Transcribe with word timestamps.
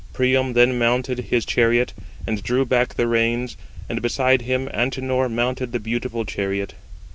Priam 0.13 0.53
then 0.53 0.79
mounted 0.79 1.19
his 1.29 1.45
chariot, 1.45 1.93
and 2.25 2.41
drew 2.41 2.65
back 2.65 2.95
the 2.95 3.05
reins: 3.07 3.55
and 3.87 4.01
beside 4.01 4.41
him 4.41 4.67
Antenor 4.73 5.29
mounted 5.29 5.73
the 5.73 5.79
beautiful 5.79 6.25
chariot. 6.25 6.73